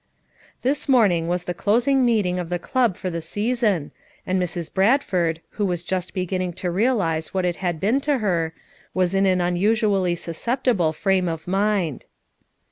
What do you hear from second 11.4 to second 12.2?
mind.